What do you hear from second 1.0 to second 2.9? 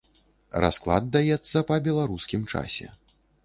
даецца па беларускім часе.